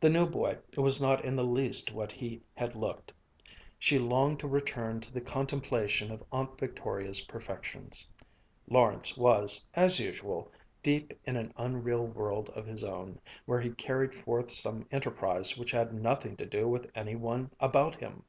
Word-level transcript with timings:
The 0.00 0.10
new 0.10 0.26
boy 0.26 0.58
was 0.76 1.00
not 1.00 1.24
in 1.24 1.36
the 1.36 1.44
least 1.44 1.92
what 1.92 2.10
he 2.10 2.42
had 2.56 2.74
looked. 2.74 3.12
She 3.78 3.96
longed 3.96 4.40
to 4.40 4.48
return 4.48 4.98
to 4.98 5.12
the 5.14 5.20
contemplation 5.20 6.10
of 6.10 6.24
Aunt 6.32 6.58
Victoria's 6.58 7.20
perfections. 7.20 8.10
Lawrence 8.68 9.16
was, 9.16 9.64
as 9.74 10.00
usual, 10.00 10.50
deep 10.82 11.14
in 11.24 11.36
an 11.36 11.54
unreal 11.56 12.04
world 12.04 12.48
of 12.56 12.66
his 12.66 12.82
own, 12.82 13.20
where 13.46 13.60
he 13.60 13.70
carried 13.70 14.16
forth 14.16 14.50
some 14.50 14.84
enterprise 14.90 15.56
which 15.56 15.70
had 15.70 15.94
nothing 15.94 16.36
to 16.38 16.44
do 16.46 16.66
with 16.66 16.90
any 16.96 17.14
one 17.14 17.52
about 17.60 17.94
him. 18.00 18.24